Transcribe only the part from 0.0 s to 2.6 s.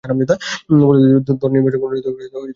ফলশ্রুতিতে, দল নির্বাচকমণ্ডলী কর্তৃক উপেক্ষিত হন।